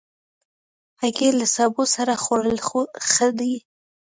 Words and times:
هګۍ 1.01 1.29
له 1.39 1.45
سبو 1.55 1.81
سره 1.95 2.13
خوړل 2.23 2.57
ښه 3.13 3.27
دي. 3.39 3.55